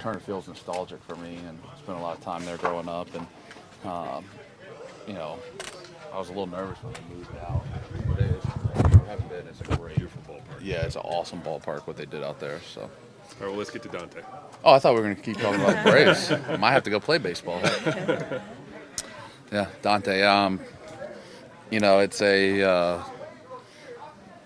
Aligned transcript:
Turner 0.00 0.20
Field's 0.20 0.48
nostalgic 0.48 1.02
for 1.04 1.16
me, 1.16 1.36
and 1.46 1.58
spent 1.78 1.98
a 1.98 2.00
lot 2.00 2.16
of 2.16 2.24
time 2.24 2.44
there 2.44 2.56
growing 2.56 2.88
up. 2.88 3.08
And 3.14 3.26
um, 3.84 4.24
you 5.06 5.14
know, 5.14 5.38
I 6.12 6.18
was 6.18 6.28
a 6.28 6.32
little 6.32 6.46
nervous 6.46 6.78
when 6.82 6.92
we 6.92 7.16
moved 7.16 7.36
out. 7.38 7.64
But 8.08 8.20
it 8.20 8.30
is, 8.30 8.44
haven't 9.06 9.28
been. 9.28 9.46
It's 9.46 9.60
a 9.60 9.76
great 9.76 9.98
ballpark. 9.98 10.60
Yeah, 10.62 10.82
it's 10.82 10.96
an 10.96 11.02
awesome 11.02 11.40
ballpark 11.42 11.86
what 11.86 11.96
they 11.96 12.06
did 12.06 12.22
out 12.22 12.40
there. 12.40 12.60
So. 12.74 12.82
All 12.82 12.88
right, 13.40 13.48
well, 13.50 13.58
let's 13.58 13.70
get 13.70 13.82
to 13.82 13.88
Dante. 13.88 14.20
Oh, 14.64 14.72
I 14.72 14.78
thought 14.78 14.94
we 14.94 15.00
were 15.00 15.06
going 15.06 15.16
to 15.16 15.22
keep 15.22 15.38
talking 15.38 15.60
about 15.60 15.84
the 15.84 15.90
Braves. 15.90 16.32
I 16.32 16.56
might 16.56 16.72
have 16.72 16.82
to 16.82 16.90
go 16.90 16.98
play 17.00 17.18
baseball. 17.18 17.60
yeah, 19.52 19.66
Dante. 19.82 20.22
Um, 20.22 20.60
you 21.70 21.80
know, 21.80 22.00
it's 22.00 22.20
a 22.20 22.62
uh, 22.62 23.02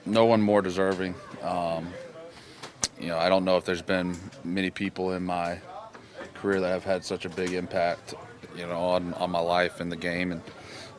no 0.07 0.27
one 0.27 0.43
more 0.43 0.63
deserving. 0.63 1.15
Um, 1.43 1.93
you 3.05 3.11
know, 3.11 3.19
I 3.19 3.29
don't 3.29 3.45
know 3.45 3.59
if 3.59 3.67
there's 3.67 3.83
been 3.83 4.17
many 4.45 4.71
people 4.71 5.13
in 5.13 5.23
my 5.23 5.59
career 6.37 6.59
that 6.61 6.71
have 6.71 6.85
had 6.85 7.05
such 7.05 7.27
a 7.27 7.29
big 7.29 7.53
impact, 7.53 8.15
you 8.57 8.67
know, 8.67 8.79
on, 8.79 9.13
on 9.15 9.31
my 9.31 9.41
life 9.41 9.81
and 9.81 9.93
the 9.93 9.97
game. 9.97 10.33
And, 10.33 10.41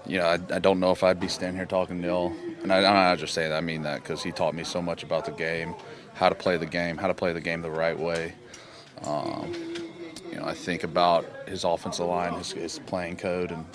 you 0.06 0.20
know, 0.20 0.26
I, 0.26 0.34
I 0.54 0.60
don't 0.60 0.80
know 0.80 0.92
if 0.92 1.04
I'd 1.04 1.20
be 1.20 1.28
standing 1.28 1.56
here 1.56 1.66
talking 1.66 1.96
to 1.96 2.02
Neil. 2.04 2.32
And 2.62 2.72
I, 2.72 2.78
I'm 2.78 2.94
not 2.94 3.18
just 3.18 3.34
saying 3.34 3.50
that, 3.50 3.58
I 3.58 3.62
mean 3.62 3.82
that 3.82 4.04
because 4.04 4.22
he 4.22 4.32
taught 4.32 4.54
me 4.54 4.64
so 4.64 4.84
much 4.84 5.02
about 5.02 5.26
the 5.26 5.32
game, 5.32 5.74
how 6.14 6.30
to 6.30 6.36
play 6.36 6.58
the 6.58 6.68
game, 6.68 6.96
how 6.96 7.08
to 7.08 7.16
play 7.16 7.34
the 7.34 7.42
game 7.42 7.64
the 7.64 7.72
right 7.72 8.00
way. 8.00 8.36
Um, 9.04 9.52
you 10.30 10.36
know, 10.36 10.46
I 10.46 10.54
think 10.54 10.84
about 10.84 11.26
his 11.48 11.64
offensive 11.64 12.06
line, 12.06 12.34
his, 12.34 12.52
his 12.52 12.78
playing 12.86 13.18
code, 13.18 13.50
and 13.50 13.66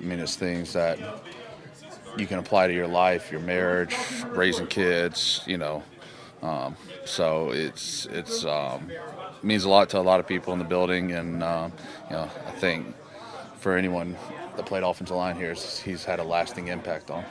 I 0.00 0.02
mean, 0.02 0.18
it's 0.18 0.34
things 0.34 0.72
that 0.72 0.98
you 2.16 2.26
can 2.26 2.38
apply 2.38 2.68
to 2.68 2.72
your 2.72 2.88
life, 2.88 3.30
your 3.30 3.42
marriage, 3.42 3.94
raising 4.28 4.66
kids, 4.66 5.42
you 5.46 5.58
know. 5.58 5.82
Um, 6.42 6.76
so 7.04 7.50
it's 7.50 8.06
it's 8.06 8.44
um, 8.44 8.90
means 9.42 9.64
a 9.64 9.68
lot 9.68 9.90
to 9.90 9.98
a 9.98 10.00
lot 10.00 10.20
of 10.20 10.26
people 10.26 10.52
in 10.52 10.58
the 10.58 10.64
building, 10.64 11.12
and 11.12 11.42
um, 11.42 11.72
you 12.08 12.16
know 12.16 12.30
I 12.46 12.50
think 12.52 12.94
for 13.58 13.76
anyone 13.76 14.16
that 14.56 14.66
played 14.66 14.82
offensive 14.82 15.16
line 15.16 15.36
here, 15.36 15.54
he's 15.54 16.04
had 16.04 16.18
a 16.18 16.24
lasting 16.24 16.68
impact 16.68 17.10
on. 17.10 17.22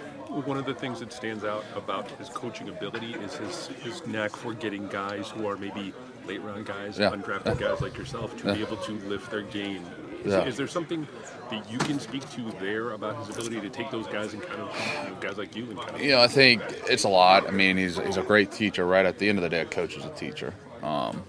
One 0.45 0.58
of 0.58 0.66
the 0.66 0.75
things 0.75 1.00
that 1.00 1.11
stands 1.11 1.44
out 1.44 1.66
about 1.75 2.09
his 2.11 2.30
coaching 2.30 2.69
ability 2.69 3.14
is 3.16 3.36
his, 3.36 3.67
his 3.84 4.06
knack 4.06 4.36
for 4.36 4.53
getting 4.53 4.88
guys 4.88 5.30
who 5.30 5.47
are 5.47 5.58
maybe 5.58 5.91
late 6.28 6.41
round 6.44 6.67
guys, 6.67 7.00
yeah. 7.00 7.09
undrafted 7.09 7.58
guys 7.58 7.81
like 7.81 7.97
yourself, 7.97 8.38
to 8.38 8.47
yeah. 8.47 8.53
be 8.53 8.62
able 8.62 8.78
to 8.78 8.91
lift 9.08 9.31
their 9.31 9.41
game. 9.41 9.84
Is, 10.23 10.34
is, 10.34 10.58
there 10.58 10.67
something 10.67 11.08
that 11.50 11.72
you 11.72 11.78
can 11.80 12.00
speak 12.00 12.30
to 12.31 12.52
there 12.59 12.92
about 12.92 13.17
his 13.17 13.30
ability 13.30 13.62
to 13.62 13.70
take 13.70 13.89
those 13.89 14.08
guys 14.08 14.34
and 14.34 14.42
kind 14.42 14.62
of 14.62 14.75
you 15.03 15.09
know, 15.09 15.17
guys 15.20 15.38
like 15.38 15.56
you 15.56 15.64
and 15.70 15.78
kind 15.78 15.95
of? 15.95 16.02
You 16.02 16.12
know, 16.12 16.22
I 16.22 16.28
think 16.28 16.62
it's 16.89 17.03
a 17.03 17.09
lot. 17.09 17.48
I 17.48 17.52
mean, 17.52 17.78
he's 17.78 17.98
he's 17.98 18.17
a 18.17 18.23
great 18.23 18.52
teacher. 18.52 18.86
Right 18.86 19.06
at 19.06 19.17
the 19.17 19.30
end 19.30 19.38
of 19.38 19.44
the 19.44 19.50
day, 19.50 19.62
a 19.62 19.66
coach 19.66 19.95
is 19.95 20.06
a 20.06 20.09
teacher. 20.09 20.53
Um, 20.84 21.23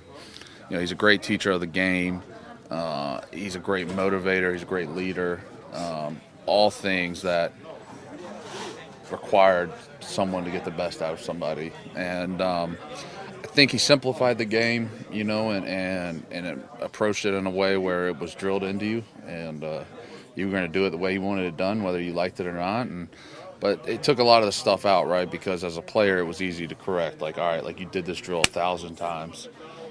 you 0.69 0.77
know, 0.77 0.81
he's 0.81 0.93
a 0.93 0.97
great 0.97 1.23
teacher 1.23 1.53
of 1.53 1.61
the 1.61 1.67
game. 1.67 2.23
Uh, 2.71 3.21
he's 3.33 3.57
a 3.57 3.59
great 3.59 3.89
motivator. 3.89 4.53
He's 4.53 4.63
a 4.63 4.67
great 4.67 4.91
leader. 4.91 5.41
Um, 5.73 6.21
all 6.47 6.71
things 6.71 7.23
that 7.23 7.53
required 9.11 9.73
someone 10.01 10.45
to 10.45 10.51
get 10.51 10.65
the 10.65 10.71
best 10.71 11.03
out 11.03 11.13
of 11.13 11.21
somebody. 11.21 11.73
And 11.95 12.41
um, 12.41 12.77
I 13.43 13.47
think 13.47 13.73
he 13.73 13.79
simplified 13.79 14.39
the 14.39 14.45
game, 14.45 14.91
you 15.11 15.25
know, 15.25 15.51
and 15.51 15.67
and 15.67 16.25
and 16.31 16.63
approached 16.81 17.25
it 17.25 17.35
in 17.35 17.47
a 17.47 17.51
way 17.51 17.77
where 17.77 18.09
it 18.09 18.19
was 18.19 18.35
drilled 18.35 18.63
into 18.63 18.87
you, 18.87 19.05
and 19.27 19.65
uh, 19.65 19.85
you 20.35 20.47
were 20.47 20.53
going 20.53 20.67
to 20.67 20.73
do 20.73 20.87
it 20.87 20.91
the 20.91 20.99
way 20.99 21.13
you 21.15 21.21
wanted 21.21 21.47
it 21.47 21.57
done, 21.57 21.83
whether 21.83 22.01
you 22.01 22.13
liked 22.13 22.41
it 22.41 22.47
or 22.47 22.53
not. 22.53 22.87
And 22.87 23.09
but 23.59 23.89
it 23.89 24.03
took 24.03 24.19
a 24.19 24.25
lot 24.25 24.43
of 24.43 24.47
the 24.47 24.53
stuff 24.53 24.87
out, 24.87 25.07
right? 25.07 25.31
Because 25.31 25.65
as 25.65 25.77
a 25.77 25.83
player, 25.83 26.19
it 26.19 26.25
was 26.25 26.41
easy 26.41 26.67
to 26.67 26.75
correct. 26.75 27.21
Like, 27.21 27.39
all 27.39 27.47
right, 27.47 27.65
like 27.65 27.81
you 27.81 27.87
did 27.87 28.07
this 28.07 28.19
drill 28.19 28.41
a 28.41 28.45
thousand 28.45 28.97
times. 28.97 29.49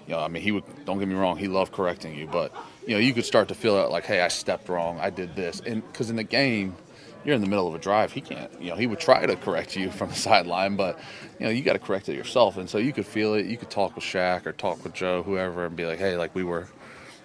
You 0.07 0.15
know, 0.15 0.21
I 0.21 0.27
mean, 0.27 0.41
he 0.41 0.51
would. 0.51 0.63
Don't 0.85 0.97
get 0.99 1.07
me 1.07 1.15
wrong, 1.15 1.37
he 1.37 1.47
loved 1.47 1.71
correcting 1.71 2.15
you, 2.15 2.27
but 2.27 2.53
you 2.87 2.93
know, 2.93 2.99
you 2.99 3.13
could 3.13 3.25
start 3.25 3.49
to 3.49 3.55
feel 3.55 3.77
it 3.83 3.91
like, 3.91 4.05
hey, 4.05 4.21
I 4.21 4.27
stepped 4.27 4.69
wrong, 4.69 4.99
I 4.99 5.09
did 5.09 5.35
this, 5.35 5.59
and 5.59 5.85
because 5.85 6.09
in 6.09 6.15
the 6.15 6.23
game 6.23 6.75
you're 7.23 7.35
in 7.35 7.41
the 7.41 7.47
middle 7.47 7.67
of 7.67 7.75
a 7.75 7.79
drive. 7.79 8.11
He 8.11 8.21
can't, 8.21 8.51
you 8.61 8.69
know, 8.69 8.75
he 8.75 8.87
would 8.87 8.99
try 8.99 9.25
to 9.25 9.35
correct 9.35 9.75
you 9.75 9.91
from 9.91 10.09
the 10.09 10.15
sideline, 10.15 10.75
but 10.75 10.99
you 11.39 11.45
know, 11.45 11.51
you 11.51 11.63
got 11.63 11.73
to 11.73 11.79
correct 11.79 12.09
it 12.09 12.15
yourself. 12.15 12.57
And 12.57 12.69
so 12.69 12.77
you 12.77 12.93
could 12.93 13.05
feel 13.05 13.33
it. 13.33 13.45
You 13.45 13.57
could 13.57 13.69
talk 13.69 13.95
with 13.95 14.03
Shaq 14.03 14.45
or 14.45 14.53
talk 14.53 14.83
with 14.83 14.93
Joe, 14.93 15.23
whoever, 15.23 15.65
and 15.65 15.75
be 15.75 15.85
like, 15.85 15.99
hey, 15.99 16.17
like 16.17 16.33
we 16.35 16.43
were, 16.43 16.67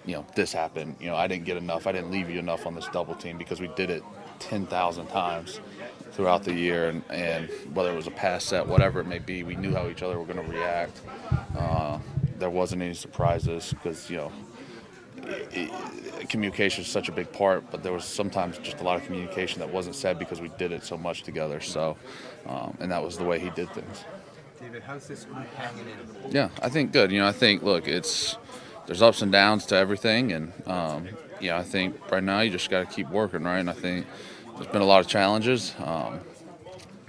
you 0.05 0.15
know, 0.15 0.25
this 0.35 0.53
happened. 0.53 0.95
You 0.99 1.07
know, 1.07 1.15
I 1.15 1.27
didn't 1.27 1.45
get 1.45 1.57
enough. 1.57 1.87
I 1.87 1.91
didn't 1.91 2.11
leave 2.11 2.29
you 2.29 2.39
enough 2.39 2.65
on 2.65 2.75
this 2.75 2.87
double 2.89 3.15
team 3.15 3.37
because 3.37 3.59
we 3.59 3.67
did 3.75 3.89
it 3.89 4.03
ten 4.39 4.65
thousand 4.65 5.07
times 5.07 5.59
throughout 6.11 6.43
the 6.43 6.53
year, 6.53 6.89
and, 6.89 7.03
and 7.09 7.49
whether 7.73 7.91
it 7.91 7.95
was 7.95 8.07
a 8.07 8.11
pass 8.11 8.45
set, 8.45 8.65
whatever 8.65 9.01
it 9.01 9.07
may 9.07 9.19
be, 9.19 9.43
we 9.43 9.55
knew 9.55 9.73
how 9.73 9.87
each 9.89 10.01
other 10.01 10.17
were 10.17 10.25
going 10.25 10.43
to 10.43 10.51
react. 10.51 11.01
Uh, 11.57 11.99
there 12.37 12.49
wasn't 12.49 12.81
any 12.81 12.93
surprises 12.93 13.73
because 13.73 14.09
you 14.09 14.17
know 14.17 14.31
communication 16.29 16.83
is 16.83 16.89
such 16.89 17.09
a 17.09 17.11
big 17.11 17.31
part, 17.31 17.69
but 17.71 17.83
there 17.83 17.93
was 17.93 18.05
sometimes 18.05 18.57
just 18.57 18.79
a 18.79 18.83
lot 18.83 18.97
of 18.97 19.05
communication 19.05 19.59
that 19.59 19.69
wasn't 19.69 19.95
said 19.95 20.19
because 20.19 20.41
we 20.41 20.49
did 20.57 20.71
it 20.71 20.83
so 20.83 20.97
much 20.97 21.23
together. 21.23 21.59
So, 21.59 21.97
um, 22.47 22.77
and 22.79 22.91
that 22.91 23.03
was 23.03 23.17
the 23.17 23.23
way 23.23 23.39
he 23.39 23.49
did 23.51 23.69
things. 23.73 24.05
David, 24.59 24.83
how's 24.83 25.07
this 25.07 25.25
group 25.25 25.47
hanging 25.55 25.85
in? 25.87 26.31
Yeah, 26.31 26.49
I 26.61 26.69
think 26.69 26.91
good. 26.91 27.11
You 27.11 27.19
know, 27.19 27.27
I 27.27 27.31
think 27.31 27.61
look, 27.61 27.87
it's 27.87 28.37
there's 28.85 29.01
ups 29.01 29.21
and 29.21 29.31
downs 29.31 29.65
to 29.67 29.75
everything, 29.75 30.31
and 30.31 30.53
um, 30.65 31.07
yeah, 31.39 31.57
I 31.57 31.63
think 31.63 32.11
right 32.11 32.23
now 32.23 32.41
you 32.41 32.51
just 32.51 32.69
got 32.69 32.87
to 32.87 32.93
keep 32.93 33.09
working, 33.09 33.43
right? 33.43 33.59
And 33.59 33.69
I 33.69 33.73
think 33.73 34.05
there's 34.55 34.67
been 34.67 34.81
a 34.81 34.85
lot 34.85 35.01
of 35.01 35.07
challenges. 35.07 35.73
Um, 35.83 36.19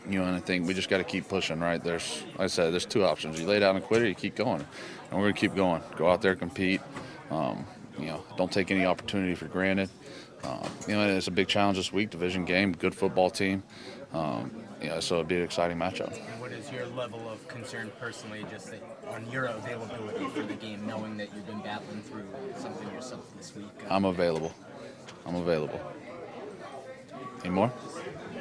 you 0.08 0.18
know, 0.18 0.24
and 0.26 0.36
I 0.36 0.40
think 0.40 0.66
we 0.66 0.74
just 0.74 0.88
got 0.88 0.98
to 0.98 1.04
keep 1.04 1.28
pushing, 1.28 1.58
right? 1.58 1.82
There's, 1.82 2.22
like 2.32 2.42
I 2.42 2.46
said, 2.46 2.72
there's 2.72 2.86
two 2.86 3.04
options: 3.04 3.40
you 3.40 3.46
lay 3.46 3.60
down 3.60 3.76
and 3.76 3.84
quit, 3.84 4.02
or 4.02 4.08
you 4.08 4.14
keep 4.14 4.34
going. 4.34 4.64
And 5.10 5.20
we're 5.20 5.26
gonna 5.26 5.34
keep 5.34 5.54
going. 5.54 5.82
Go 5.96 6.10
out 6.10 6.22
there, 6.22 6.34
compete. 6.34 6.80
Um, 7.30 7.64
you 7.98 8.06
know, 8.06 8.24
don't 8.36 8.52
take 8.52 8.70
any 8.70 8.86
opportunity 8.86 9.34
for 9.34 9.46
granted. 9.46 9.90
Um, 10.44 10.68
you 10.86 10.94
know, 10.94 11.08
it's 11.08 11.28
a 11.28 11.32
big 11.32 11.48
challenge 11.48 11.78
this 11.78 11.92
week. 11.92 12.10
Division 12.10 12.44
game, 12.44 12.72
good 12.72 12.94
football 12.94 13.30
team. 13.30 13.62
Um, 14.12 14.50
you 14.80 14.88
know, 14.88 15.00
so 15.00 15.16
it'd 15.16 15.28
be 15.28 15.36
an 15.36 15.42
exciting 15.42 15.78
matchup. 15.78 16.12
And 16.12 16.40
what 16.40 16.52
is 16.52 16.70
your 16.70 16.86
level 16.86 17.28
of 17.28 17.46
concern 17.48 17.90
personally, 17.98 18.44
just 18.50 18.72
on 19.08 19.30
your 19.30 19.46
availability 19.46 20.26
for 20.28 20.42
the 20.42 20.54
game, 20.54 20.86
knowing 20.86 21.16
that 21.16 21.34
you've 21.34 21.46
been 21.46 21.60
battling 21.60 22.02
through 22.02 22.26
something 22.56 22.88
yourself 22.92 23.24
this 23.36 23.54
week? 23.56 23.66
I'm 23.88 24.04
available. 24.04 24.52
I'm 25.24 25.36
available. 25.36 25.80
Any 27.42 27.54
more? 27.54 27.72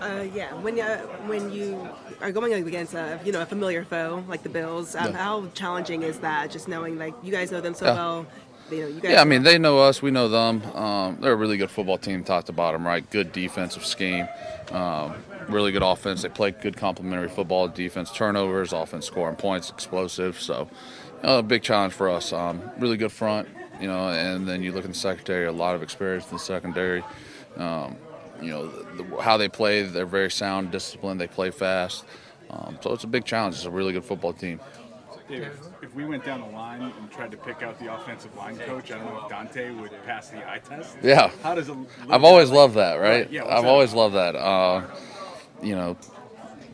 Uh, 0.01 0.25
yeah, 0.33 0.53
when 0.55 0.75
you 0.75 0.83
when 0.83 1.51
you 1.51 1.89
are 2.21 2.31
going 2.31 2.53
against 2.53 2.93
a 2.93 3.19
you 3.23 3.31
know 3.31 3.41
a 3.41 3.45
familiar 3.45 3.85
foe 3.85 4.23
like 4.27 4.43
the 4.43 4.49
Bills, 4.49 4.95
um, 4.95 5.11
yeah. 5.11 5.17
how 5.17 5.47
challenging 5.53 6.03
is 6.03 6.19
that? 6.19 6.51
Just 6.51 6.67
knowing 6.67 6.97
like 6.97 7.13
you 7.23 7.31
guys 7.31 7.51
know 7.51 7.61
them 7.61 7.73
so 7.73 7.85
yeah. 7.85 7.93
well, 7.93 8.27
you 8.71 8.81
know, 8.81 8.87
you 8.87 9.01
yeah, 9.03 9.21
I 9.21 9.23
mean, 9.25 9.43
they 9.43 9.57
know 9.57 9.79
us, 9.79 10.01
we 10.01 10.11
know 10.11 10.27
them. 10.27 10.63
Um, 10.75 11.17
they're 11.21 11.33
a 11.33 11.35
really 11.35 11.57
good 11.57 11.71
football 11.71 11.97
team, 11.97 12.23
top 12.23 12.45
to 12.45 12.51
bottom, 12.51 12.85
right? 12.85 13.07
Good 13.09 13.31
defensive 13.31 13.85
scheme, 13.85 14.27
um, 14.71 15.15
really 15.47 15.71
good 15.71 15.83
offense. 15.83 16.23
They 16.23 16.29
play 16.29 16.51
good 16.51 16.77
complementary 16.77 17.29
football, 17.29 17.67
defense, 17.67 18.11
turnovers, 18.11 18.73
offense 18.73 19.05
scoring 19.05 19.35
points, 19.35 19.69
explosive. 19.69 20.39
So, 20.39 20.67
you 21.21 21.27
know, 21.27 21.39
a 21.39 21.43
big 21.43 21.61
challenge 21.61 21.93
for 21.93 22.09
us. 22.09 22.33
Um, 22.33 22.61
really 22.79 22.97
good 22.97 23.11
front, 23.11 23.47
you 23.79 23.87
know, 23.87 24.09
and 24.09 24.47
then 24.47 24.63
you 24.63 24.71
look 24.71 24.85
in 24.85 24.91
the 24.91 24.97
secondary, 24.97 25.45
a 25.45 25.51
lot 25.51 25.75
of 25.75 25.83
experience 25.83 26.25
in 26.25 26.37
the 26.37 26.39
secondary. 26.39 27.03
Um, 27.57 27.97
you 28.41 28.49
know, 28.49 28.67
the, 28.67 29.03
the, 29.03 29.21
how 29.21 29.37
they 29.37 29.47
play, 29.47 29.83
they're 29.83 30.05
very 30.05 30.31
sound, 30.31 30.71
disciplined, 30.71 31.21
they 31.21 31.27
play 31.27 31.51
fast. 31.51 32.03
Um, 32.49 32.77
so 32.81 32.93
it's 32.93 33.03
a 33.03 33.07
big 33.07 33.25
challenge. 33.25 33.55
It's 33.55 33.65
a 33.65 33.71
really 33.71 33.93
good 33.93 34.03
football 34.05 34.33
team. 34.33 34.59
If, 35.27 35.59
if 35.81 35.95
we 35.95 36.05
went 36.05 36.23
down 36.23 36.41
the 36.41 36.47
line 36.47 36.81
and 36.81 37.11
tried 37.11 37.31
to 37.31 37.37
pick 37.37 37.63
out 37.63 37.79
the 37.79 37.93
offensive 37.93 38.35
line 38.35 38.57
coach, 38.57 38.91
I 38.91 38.97
don't 38.97 39.05
know 39.07 39.23
if 39.23 39.29
Dante 39.29 39.71
would 39.71 39.91
pass 40.05 40.29
the 40.29 40.47
eye 40.47 40.59
test. 40.59 40.97
Yeah. 41.01 41.31
How 41.41 41.55
does 41.55 41.69
it? 41.69 41.75
I've 42.09 42.23
always 42.23 42.49
like? 42.49 42.57
loved 42.57 42.75
that, 42.75 42.95
right? 42.95 43.09
right. 43.09 43.31
Yeah. 43.31 43.43
I've 43.45 43.63
that 43.63 43.65
always 43.65 43.93
loved 43.93 44.15
that. 44.15 44.35
Uh, 44.35 44.83
you 45.63 45.75
know, 45.75 45.97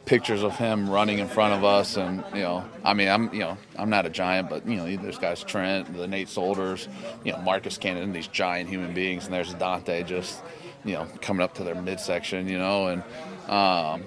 pictures 0.05 0.43
of 0.43 0.57
him 0.57 0.89
running 0.89 1.19
in 1.19 1.27
front 1.27 1.53
of 1.53 1.63
us, 1.63 1.95
and 1.95 2.23
you 2.33 2.41
know, 2.41 2.65
I 2.83 2.93
mean, 2.93 3.07
I'm 3.07 3.33
you 3.33 3.39
know, 3.39 3.57
I'm 3.77 3.89
not 3.89 4.05
a 4.05 4.09
giant, 4.09 4.49
but 4.49 4.67
you 4.67 4.75
know, 4.75 4.97
there's 4.97 5.17
guys 5.17 5.43
Trent, 5.43 5.95
the 5.95 6.07
Nate 6.07 6.27
Solders, 6.27 6.89
you 7.23 7.31
know, 7.31 7.37
Marcus 7.39 7.77
Cannon, 7.77 8.11
these 8.11 8.27
giant 8.27 8.69
human 8.69 8.93
beings, 8.93 9.25
and 9.25 9.33
there's 9.33 9.53
Dante 9.53 10.03
just 10.03 10.41
you 10.83 10.93
know 10.93 11.07
coming 11.21 11.41
up 11.41 11.53
to 11.55 11.63
their 11.63 11.75
midsection, 11.75 12.49
you 12.49 12.57
know, 12.57 12.87
and 12.87 13.03
um, 13.49 14.03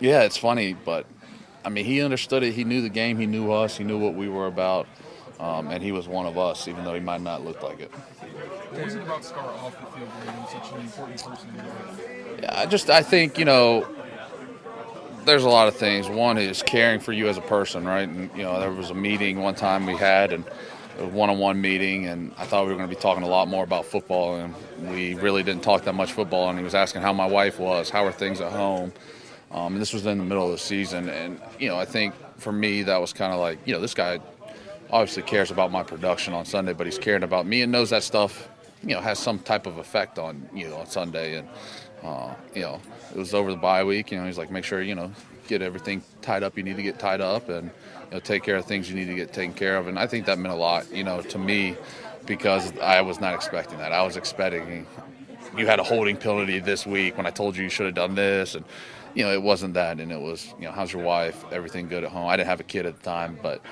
yeah, 0.00 0.22
it's 0.22 0.36
funny, 0.36 0.74
but 0.74 1.06
I 1.68 1.70
mean, 1.70 1.84
he 1.84 2.00
understood 2.00 2.42
it. 2.42 2.54
He 2.54 2.64
knew 2.64 2.80
the 2.80 2.88
game. 2.88 3.18
He 3.18 3.26
knew 3.26 3.52
us. 3.52 3.76
He 3.76 3.84
knew 3.84 3.98
what 3.98 4.14
we 4.14 4.26
were 4.26 4.46
about. 4.46 4.86
Um, 5.38 5.68
and 5.68 5.82
he 5.82 5.92
was 5.92 6.08
one 6.08 6.24
of 6.24 6.38
us, 6.38 6.66
even 6.66 6.82
though 6.82 6.94
he 6.94 7.00
might 7.00 7.20
not 7.20 7.44
look 7.44 7.62
like 7.62 7.78
it. 7.78 7.90
What 7.90 8.86
was 8.86 8.94
it 8.94 9.02
about 9.02 9.22
Scar 9.22 9.44
off 9.44 9.78
the 9.78 9.98
field 9.98 10.08
where 10.08 10.34
he 10.34 10.40
was 10.40 10.50
such 10.50 10.72
an 10.72 10.80
important 10.80 11.22
person 11.22 11.50
in 11.50 12.42
Yeah, 12.42 12.58
I 12.58 12.64
just 12.64 12.88
I 12.88 13.02
think 13.02 13.38
you 13.38 13.44
know 13.44 13.86
there's 15.26 15.44
a 15.44 15.48
lot 15.50 15.68
of 15.68 15.76
things. 15.76 16.08
One 16.08 16.38
is 16.38 16.62
caring 16.62 17.00
for 17.00 17.12
you 17.12 17.28
as 17.28 17.36
a 17.36 17.42
person, 17.42 17.86
right? 17.86 18.08
And 18.08 18.30
you 18.34 18.44
know 18.44 18.58
there 18.60 18.72
was 18.72 18.88
a 18.88 18.94
meeting 18.94 19.42
one 19.42 19.54
time 19.54 19.84
we 19.84 19.94
had 19.94 20.32
and 20.32 20.46
a 20.98 21.06
one-on-one 21.06 21.60
meeting, 21.60 22.06
and 22.06 22.32
I 22.38 22.46
thought 22.46 22.64
we 22.64 22.72
were 22.72 22.78
going 22.78 22.88
to 22.88 22.96
be 22.96 23.00
talking 23.00 23.24
a 23.24 23.28
lot 23.28 23.46
more 23.46 23.62
about 23.62 23.84
football, 23.84 24.36
and 24.36 24.54
we 24.90 25.16
really 25.16 25.42
didn't 25.42 25.64
talk 25.64 25.84
that 25.84 25.94
much 25.94 26.12
football. 26.12 26.48
And 26.48 26.58
he 26.58 26.64
was 26.64 26.74
asking 26.74 27.02
how 27.02 27.12
my 27.12 27.26
wife 27.26 27.58
was, 27.58 27.90
how 27.90 28.06
are 28.06 28.12
things 28.12 28.40
at 28.40 28.52
home. 28.52 28.90
Um, 29.50 29.74
and 29.74 29.80
this 29.80 29.92
was 29.92 30.04
in 30.04 30.18
the 30.18 30.24
middle 30.24 30.44
of 30.44 30.52
the 30.52 30.58
season, 30.58 31.08
and 31.08 31.40
you 31.58 31.68
know, 31.68 31.78
I 31.78 31.84
think 31.84 32.14
for 32.36 32.52
me 32.52 32.82
that 32.82 33.00
was 33.00 33.12
kind 33.12 33.32
of 33.32 33.40
like, 33.40 33.58
you 33.64 33.72
know, 33.74 33.80
this 33.80 33.94
guy 33.94 34.20
obviously 34.90 35.22
cares 35.22 35.50
about 35.50 35.72
my 35.72 35.82
production 35.82 36.34
on 36.34 36.44
Sunday, 36.44 36.72
but 36.72 36.86
he's 36.86 36.98
caring 36.98 37.22
about 37.22 37.46
me 37.46 37.62
and 37.62 37.72
knows 37.72 37.90
that 37.90 38.02
stuff, 38.02 38.48
you 38.82 38.94
know, 38.94 39.00
has 39.00 39.18
some 39.18 39.38
type 39.38 39.66
of 39.66 39.78
effect 39.78 40.18
on 40.18 40.48
you 40.54 40.68
know 40.68 40.76
on 40.76 40.86
Sunday. 40.86 41.38
And 41.38 41.48
uh, 42.02 42.34
you 42.54 42.62
know, 42.62 42.80
it 43.14 43.18
was 43.18 43.34
over 43.34 43.50
the 43.50 43.56
bye 43.56 43.84
week. 43.84 44.12
You 44.12 44.18
know, 44.18 44.26
he's 44.26 44.38
like, 44.38 44.50
make 44.50 44.64
sure 44.64 44.82
you 44.82 44.94
know 44.94 45.12
get 45.46 45.62
everything 45.62 46.02
tied 46.20 46.42
up 46.42 46.58
you 46.58 46.62
need 46.62 46.76
to 46.76 46.82
get 46.82 46.98
tied 46.98 47.20
up, 47.20 47.48
and 47.48 47.70
you 48.10 48.14
know, 48.14 48.20
take 48.20 48.42
care 48.42 48.56
of 48.56 48.66
things 48.66 48.88
you 48.88 48.96
need 48.96 49.06
to 49.06 49.14
get 49.14 49.32
taken 49.32 49.54
care 49.54 49.76
of. 49.76 49.88
And 49.88 49.98
I 49.98 50.06
think 50.06 50.26
that 50.26 50.38
meant 50.38 50.54
a 50.54 50.58
lot, 50.58 50.90
you 50.92 51.04
know, 51.04 51.22
to 51.22 51.38
me 51.38 51.76
because 52.26 52.76
I 52.78 53.00
was 53.00 53.20
not 53.20 53.34
expecting 53.34 53.78
that. 53.78 53.92
I 53.92 54.02
was 54.02 54.16
expecting 54.16 54.86
you 55.56 55.66
had 55.66 55.80
a 55.80 55.82
holding 55.82 56.16
penalty 56.16 56.58
this 56.60 56.86
week 56.86 57.16
when 57.16 57.26
I 57.26 57.30
told 57.30 57.56
you 57.56 57.64
you 57.64 57.70
should 57.70 57.86
have 57.86 57.94
done 57.94 58.14
this, 58.14 58.54
and 58.54 58.64
you 59.14 59.24
know, 59.24 59.32
it 59.32 59.42
wasn't 59.42 59.74
that, 59.74 60.00
and 60.00 60.12
it 60.12 60.20
was, 60.20 60.54
you 60.58 60.66
know, 60.66 60.72
how's 60.72 60.92
your 60.92 61.02
wife? 61.02 61.44
Everything 61.50 61.88
good 61.88 62.04
at 62.04 62.10
home? 62.10 62.28
I 62.28 62.36
didn't 62.36 62.48
have 62.48 62.60
a 62.60 62.64
kid 62.64 62.86
at 62.86 62.96
the 62.96 63.02
time, 63.02 63.38
but 63.42 63.62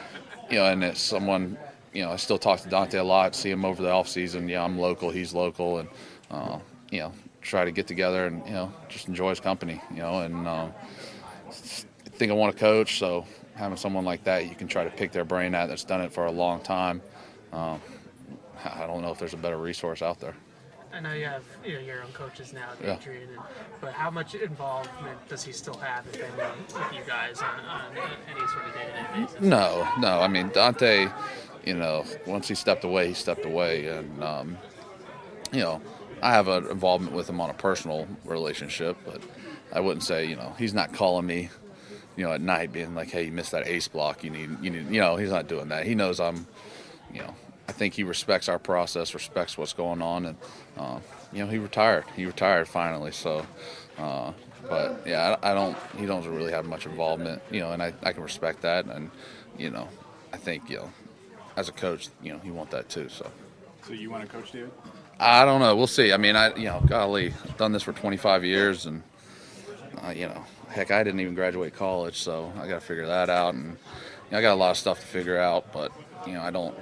you 0.51 0.57
know, 0.57 0.67
and 0.67 0.83
it's 0.83 1.01
someone, 1.01 1.59
you 1.93 2.03
know, 2.03 2.13
I 2.13 2.17
still 2.17 2.39
talk 2.39 2.61
to 2.61 2.69
Dante 2.69 2.99
a 2.99 3.05
lot, 3.05 3.35
see 3.35 3.51
him 3.51 3.65
over 3.65 3.83
the 3.83 3.91
off 3.91 4.09
season. 4.09 4.49
Yeah, 4.49 4.65
I'm 4.65 4.79
local, 4.79 5.11
he's 5.11 5.35
local, 5.35 5.79
and 5.79 5.89
uh, 6.31 6.59
you 6.91 7.01
know, 7.01 7.13
try 7.43 7.65
to 7.65 7.71
get 7.71 7.87
together 7.87 8.27
and 8.27 8.45
you 8.47 8.53
know, 8.53 8.73
just 8.89 9.09
enjoy 9.09 9.31
his 9.31 9.41
company, 9.41 9.81
you 9.91 9.99
know, 9.99 10.21
and 10.21 10.49
I 10.49 10.73
think 12.11 12.33
I 12.33 12.35
want 12.35 12.57
to 12.57 12.59
coach, 12.59 12.99
so 12.99 13.27
having 13.55 13.77
someone 13.77 14.05
like 14.05 14.23
that 14.25 14.47
you 14.49 14.55
can 14.55 14.69
try 14.69 14.85
to 14.85 14.91
pick 14.91 15.13
their 15.13 15.25
brain 15.25 15.55
at 15.55 15.67
that's 15.67 15.85
done 15.85 16.01
it 16.01 16.13
for 16.13 16.27
a 16.27 16.31
long 16.31 16.61
time. 16.61 17.01
Um, 17.53 17.81
I 18.65 18.87
don't 18.87 19.03
know 19.03 19.11
if 19.11 19.19
there's 19.19 19.35
a 19.35 19.39
better 19.39 19.59
resource 19.59 20.03
out 20.03 20.21
there. 20.21 20.35
I 20.97 21.01
know 21.01 21.13
you 21.13 21.27
have 21.27 21.43
you 21.65 21.75
know, 21.75 21.81
your 21.81 22.03
own 22.03 22.13
coaches 22.13 22.55
now, 22.55 22.71
Yeah. 22.83 22.97
Adrian, 22.97 23.29
and, 23.29 23.39
but 23.83 23.93
how 23.93 24.11
much 24.11 24.35
involvement 24.35 25.29
does 25.29 25.45
he 25.45 25.53
still 25.53 25.77
have, 25.77 26.07
if 26.07 26.23
any, 26.23 26.33
with 26.33 26.93
you 26.95 27.03
guys 27.07 27.43
on, 27.43 27.61
on 27.61 27.83
any 28.31 28.47
sort 28.49 28.65
of 28.67 28.75
day-to-day 28.75 29.21
basis? 29.21 29.41
No, 29.43 29.87
no. 29.99 30.21
I 30.21 30.29
mean, 30.29 30.49
Dante, 30.55 31.09
you 31.67 31.75
know, 31.75 32.05
once 32.27 32.49
he 32.49 32.55
stepped 32.55 32.85
away, 32.85 33.09
he 33.09 33.15
stepped 33.15 33.45
away. 33.45 33.87
And, 33.89 34.25
um, 34.25 34.59
you 35.53 35.61
know, 35.61 35.83
I 36.23 36.31
have 36.31 36.49
an 36.49 36.67
involvement 36.69 37.15
with 37.15 37.29
him 37.29 37.43
on 37.43 37.51
a 37.51 37.55
personal 37.55 38.09
relationship, 38.25 38.97
but 39.05 39.21
I 39.73 39.81
wouldn't 39.81 40.03
say, 40.03 40.25
you 40.25 40.37
know, 40.37 40.55
he's 40.59 40.73
not 40.73 40.95
calling 40.95 41.27
me, 41.27 41.51
you 42.17 42.25
know, 42.25 42.33
at 42.33 42.41
night 42.41 42.73
being 42.73 42.95
like, 42.95 43.11
hey, 43.11 43.25
you 43.25 43.33
missed 43.33 43.51
that 43.53 43.67
ace 43.67 43.87
block. 43.87 44.25
You 44.25 44.31
need, 44.31 44.51
you 44.63 44.71
need, 44.71 44.91
you 44.91 45.01
know, 45.01 45.17
he's 45.17 45.31
not 45.31 45.47
doing 45.47 45.69
that. 45.69 45.85
He 45.85 45.95
knows 45.95 46.21
I'm, 46.21 46.47
you 47.13 47.21
know, 47.21 47.35
I 47.69 47.73
think 47.73 47.95
he 47.95 48.05
respects 48.05 48.49
our 48.49 48.59
process, 48.59 49.15
respects 49.15 49.59
what's 49.59 49.73
going 49.73 50.01
on. 50.01 50.27
And, 50.27 50.37
uh, 50.77 51.01
you 51.33 51.45
know, 51.45 51.51
he 51.51 51.59
retired. 51.59 52.05
He 52.15 52.25
retired 52.25 52.69
finally. 52.69 53.13
So, 53.13 53.45
uh, 53.99 54.33
but 54.69 55.03
yeah, 55.07 55.37
I, 55.43 55.53
I 55.53 55.55
don't. 55.55 55.77
He 55.99 56.07
doesn't 56.07 56.33
really 56.35 56.53
have 56.53 56.65
much 56.67 56.87
involvement, 56.87 57.43
you 57.51 57.61
know, 57.61 57.73
and 57.73 57.83
I, 57.83 57.93
I 58.03 58.13
can 58.13 58.23
respect 58.23 58.63
that. 58.63 58.87
And 58.87 59.11
you 59.59 59.71
know, 59.71 59.89
I 60.33 60.37
think 60.37 60.69
you 60.69 60.79
know, 60.79 60.93
as 61.57 61.69
a 61.69 61.73
coach, 61.73 62.09
you 62.23 62.33
know, 62.33 62.41
you 62.45 62.53
want 62.53 62.71
that 62.71 62.89
too. 62.89 63.09
So 63.09 63.31
So 63.87 63.93
you 63.93 64.11
want 64.11 64.25
to 64.25 64.29
coach, 64.29 64.53
David? 64.53 64.71
I 65.19 65.45
don't 65.45 65.61
know. 65.61 65.75
We'll 65.77 65.87
see. 65.87 66.13
I 66.13 66.17
mean, 66.17 66.37
I 66.37 66.55
you 66.57 66.65
know, 66.65 66.83
golly, 66.87 67.33
I've 67.45 67.57
done 67.57 67.73
this 67.73 67.83
for 67.83 67.93
25 67.93 68.45
years, 68.45 68.87
and 68.87 69.03
uh, 70.03 70.11
you 70.11 70.27
know, 70.27 70.45
heck, 70.69 70.91
I 70.91 71.03
didn't 71.03 71.21
even 71.21 71.35
graduate 71.35 71.75
college, 71.75 72.19
so 72.19 72.53
I 72.59 72.67
got 72.67 72.81
to 72.81 72.87
figure 72.87 73.07
that 73.07 73.31
out. 73.31 73.55
And 73.55 73.65
you 73.65 74.33
know, 74.33 74.39
I 74.39 74.43
got 74.43 74.53
a 74.53 74.57
lot 74.57 74.71
of 74.71 74.77
stuff 74.77 75.01
to 75.01 75.07
figure 75.07 75.39
out, 75.39 75.73
but 75.73 75.93
you 76.27 76.33
know, 76.33 76.43
I 76.43 76.51
don't 76.51 76.77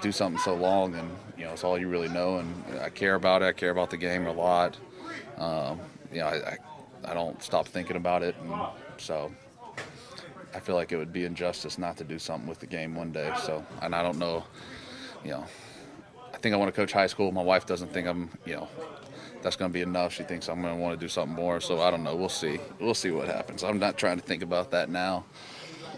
do 0.00 0.12
something 0.12 0.40
so 0.40 0.54
long, 0.54 0.94
and 0.94 1.10
you 1.36 1.44
know, 1.44 1.52
it's 1.52 1.64
all 1.64 1.78
you 1.78 1.88
really 1.88 2.08
know. 2.08 2.38
And 2.38 2.80
I 2.80 2.90
care 2.90 3.14
about 3.14 3.42
it. 3.42 3.46
I 3.46 3.52
care 3.52 3.70
about 3.70 3.90
the 3.90 3.96
game 3.96 4.26
a 4.26 4.32
lot. 4.32 4.76
Um, 5.38 5.80
you 6.12 6.20
know, 6.20 6.26
I, 6.26 6.34
I 6.34 6.58
I 7.06 7.14
don't 7.14 7.42
stop 7.42 7.68
thinking 7.68 7.96
about 7.96 8.22
it, 8.22 8.34
and 8.42 8.54
so 8.96 9.30
I 10.54 10.60
feel 10.60 10.76
like 10.76 10.92
it 10.92 10.96
would 10.96 11.12
be 11.12 11.24
injustice 11.24 11.78
not 11.78 11.96
to 11.98 12.04
do 12.04 12.18
something 12.18 12.48
with 12.48 12.60
the 12.60 12.66
game 12.66 12.94
one 12.94 13.10
day. 13.12 13.32
So, 13.44 13.64
and 13.82 13.94
I 13.94 14.02
don't 14.02 14.18
know, 14.18 14.44
you 15.24 15.32
know, 15.32 15.44
I 16.32 16.38
think 16.38 16.54
I 16.54 16.58
want 16.58 16.72
to 16.72 16.80
coach 16.80 16.92
high 16.92 17.08
school. 17.08 17.32
My 17.32 17.42
wife 17.42 17.66
doesn't 17.66 17.92
think 17.92 18.06
I'm, 18.06 18.30
you 18.46 18.54
know, 18.54 18.68
that's 19.42 19.56
going 19.56 19.70
to 19.70 19.72
be 19.72 19.82
enough. 19.82 20.14
She 20.14 20.22
thinks 20.22 20.48
I'm 20.48 20.62
going 20.62 20.74
to 20.74 20.80
want 20.80 20.98
to 20.98 21.04
do 21.04 21.08
something 21.08 21.34
more. 21.34 21.60
So 21.60 21.80
I 21.80 21.90
don't 21.90 22.04
know. 22.04 22.14
We'll 22.14 22.28
see. 22.28 22.58
We'll 22.80 22.94
see 22.94 23.10
what 23.10 23.26
happens. 23.26 23.64
I'm 23.64 23.78
not 23.78 23.98
trying 23.98 24.18
to 24.18 24.24
think 24.24 24.42
about 24.42 24.70
that 24.70 24.88
now. 24.88 25.24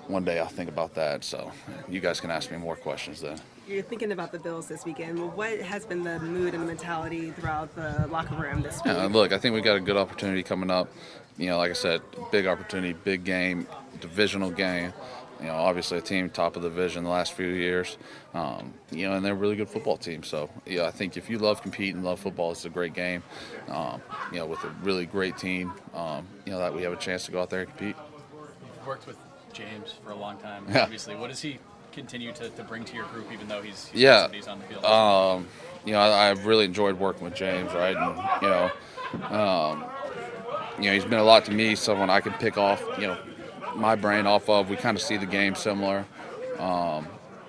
One 0.08 0.24
day 0.24 0.38
I'll 0.38 0.46
think 0.46 0.68
about 0.68 0.94
that. 0.94 1.24
So 1.24 1.50
you 1.88 2.00
guys 2.00 2.20
can 2.20 2.30
ask 2.30 2.50
me 2.50 2.58
more 2.58 2.76
questions 2.76 3.20
then. 3.20 3.40
You're 3.66 3.82
thinking 3.82 4.12
about 4.12 4.30
the 4.30 4.38
Bills 4.38 4.68
this 4.68 4.84
weekend. 4.84 5.18
Well, 5.18 5.30
what 5.30 5.58
has 5.60 5.84
been 5.84 6.04
the 6.04 6.20
mood 6.20 6.54
and 6.54 6.62
the 6.62 6.66
mentality 6.66 7.32
throughout 7.32 7.74
the 7.74 8.06
locker 8.08 8.36
room 8.36 8.62
this 8.62 8.76
week? 8.76 8.94
Yeah, 8.94 9.06
look, 9.06 9.32
I 9.32 9.38
think 9.38 9.54
we've 9.54 9.64
got 9.64 9.76
a 9.76 9.80
good 9.80 9.96
opportunity 9.96 10.44
coming 10.44 10.70
up. 10.70 10.88
You 11.36 11.46
know, 11.46 11.58
like 11.58 11.70
I 11.70 11.74
said, 11.74 12.00
big 12.30 12.46
opportunity, 12.46 12.92
big 12.92 13.24
game, 13.24 13.66
divisional 14.00 14.50
game. 14.50 14.92
You 15.40 15.46
know, 15.48 15.54
obviously 15.54 15.98
a 15.98 16.00
team 16.00 16.30
top 16.30 16.56
of 16.56 16.62
the 16.62 16.68
division 16.68 17.04
the 17.04 17.10
last 17.10 17.32
few 17.32 17.48
years. 17.48 17.98
Um, 18.32 18.72
you 18.90 19.08
know, 19.08 19.16
and 19.16 19.24
they're 19.24 19.32
a 19.32 19.36
really 19.36 19.56
good 19.56 19.68
football 19.68 19.96
team. 19.96 20.22
So, 20.22 20.48
yeah, 20.64 20.86
I 20.86 20.92
think 20.92 21.16
if 21.16 21.28
you 21.28 21.38
love 21.38 21.60
competing, 21.60 22.02
love 22.04 22.20
football, 22.20 22.52
it's 22.52 22.64
a 22.64 22.70
great 22.70 22.94
game. 22.94 23.22
Um, 23.68 24.00
you 24.32 24.38
know, 24.38 24.46
with 24.46 24.62
a 24.64 24.68
really 24.82 25.06
great 25.06 25.36
team. 25.36 25.72
Um, 25.92 26.26
you 26.46 26.52
know 26.52 26.58
that 26.58 26.72
we 26.72 26.82
have 26.82 26.92
a 26.92 26.96
chance 26.96 27.26
to 27.26 27.32
go 27.32 27.42
out 27.42 27.50
there 27.50 27.60
and 27.60 27.68
compete. 27.68 27.96
You've 27.96 28.86
worked 28.86 29.06
with 29.06 29.18
James 29.56 29.94
for 30.04 30.10
a 30.10 30.16
long 30.16 30.36
time, 30.38 30.64
Yeah. 30.68 30.84
obviously. 30.84 31.14
What 31.14 31.30
does 31.30 31.40
he 31.40 31.58
continue 31.92 32.32
to, 32.32 32.50
to 32.50 32.62
bring 32.62 32.84
to 32.84 32.94
your 32.94 33.06
group, 33.06 33.32
even 33.32 33.48
though 33.48 33.62
he's, 33.62 33.86
he's 33.86 34.02
Yeah. 34.02 34.22
somebody's 34.22 34.48
on 34.48 34.58
the 34.58 34.64
field? 34.66 34.84
Um, 34.84 35.46
you 35.84 35.92
know, 35.92 36.00
I, 36.00 36.30
I've 36.30 36.46
really 36.46 36.64
enjoyed 36.64 36.98
working 36.98 37.24
with 37.24 37.34
James, 37.34 37.72
right? 37.72 37.96
And 37.96 38.16
you 38.42 38.48
know, 38.48 39.36
um, 39.36 39.84
you 40.78 40.86
know, 40.86 40.92
he's 40.92 41.04
been 41.04 41.18
a 41.18 41.24
lot 41.24 41.44
to 41.46 41.52
me. 41.52 41.74
Someone 41.74 42.10
I 42.10 42.20
can 42.20 42.32
pick 42.34 42.58
off, 42.58 42.82
you 42.98 43.06
know, 43.06 43.16
my 43.74 43.94
brain 43.94 44.26
off 44.26 44.48
of. 44.48 44.68
We 44.68 44.76
kind 44.76 44.96
of 44.96 45.02
see 45.02 45.16
the 45.16 45.26
game 45.26 45.54
similar. 45.54 46.04
Um, 46.58 47.06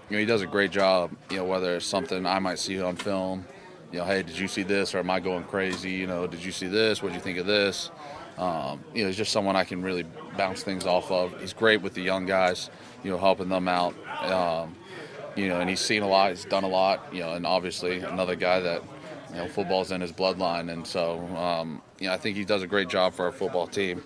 you 0.09 0.15
know, 0.15 0.19
he 0.19 0.25
does 0.25 0.41
a 0.41 0.47
great 0.47 0.71
job. 0.71 1.11
You 1.29 1.37
know, 1.37 1.45
whether 1.45 1.75
it's 1.75 1.85
something 1.85 2.25
I 2.25 2.39
might 2.39 2.59
see 2.59 2.79
on 2.81 2.95
film. 2.95 3.45
You 3.91 3.99
know, 3.99 4.05
hey, 4.05 4.21
did 4.21 4.37
you 4.37 4.47
see 4.47 4.63
this, 4.63 4.93
or 4.93 4.99
am 4.99 5.09
I 5.09 5.19
going 5.19 5.43
crazy? 5.45 5.91
You 5.91 6.07
know, 6.07 6.27
did 6.27 6.43
you 6.43 6.51
see 6.51 6.67
this? 6.67 7.01
What 7.01 7.09
do 7.09 7.15
you 7.15 7.21
think 7.21 7.37
of 7.37 7.45
this? 7.45 7.89
Um, 8.37 8.83
you 8.93 9.01
know, 9.01 9.07
he's 9.07 9.17
just 9.17 9.31
someone 9.31 9.55
I 9.55 9.63
can 9.63 9.81
really 9.81 10.05
bounce 10.37 10.63
things 10.63 10.85
off 10.85 11.11
of. 11.11 11.39
He's 11.41 11.53
great 11.53 11.81
with 11.81 11.93
the 11.93 12.01
young 12.01 12.25
guys. 12.25 12.69
You 13.03 13.11
know, 13.11 13.17
helping 13.17 13.49
them 13.49 13.67
out. 13.67 13.95
Um, 14.23 14.75
you 15.37 15.47
know, 15.47 15.61
and 15.61 15.69
he's 15.69 15.79
seen 15.79 16.01
a 16.01 16.07
lot, 16.07 16.31
he's 16.31 16.45
done 16.45 16.63
a 16.63 16.67
lot, 16.67 17.13
you 17.13 17.19
know, 17.19 17.33
and 17.33 17.45
obviously 17.45 17.99
another 17.99 18.35
guy 18.35 18.59
that, 18.59 18.81
you 19.29 19.35
know, 19.35 19.47
football's 19.47 19.91
in 19.91 20.01
his 20.01 20.11
bloodline, 20.11 20.71
and 20.73 20.85
so, 20.85 21.19
um, 21.37 21.81
you 21.99 22.07
know, 22.07 22.13
I 22.13 22.17
think 22.17 22.35
he 22.35 22.43
does 22.43 22.63
a 22.63 22.67
great 22.67 22.89
job 22.89 23.13
for 23.13 23.25
our 23.25 23.31
football 23.31 23.67
team. 23.67 24.03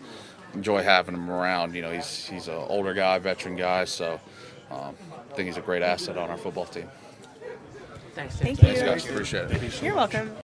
Enjoy 0.53 0.83
having 0.83 1.15
him 1.15 1.31
around. 1.31 1.73
You 1.73 1.83
know, 1.83 1.91
he's 1.91 2.27
he's 2.27 2.49
an 2.49 2.55
older 2.55 2.93
guy, 2.93 3.17
veteran 3.19 3.55
guy, 3.55 3.85
so 3.85 4.19
um, 4.69 4.95
I 5.31 5.33
think 5.33 5.47
he's 5.47 5.57
a 5.57 5.61
great 5.61 5.81
asset 5.81 6.17
on 6.17 6.29
our 6.29 6.37
football 6.37 6.65
team. 6.65 6.89
Thanks, 8.13 8.35
Thank 8.35 8.59
James. 8.59 8.79
you. 8.79 8.85
Thanks, 8.85 9.03
guys. 9.03 9.11
Appreciate 9.11 9.51
it. 9.51 9.81
You're 9.81 9.95
welcome. 9.95 10.35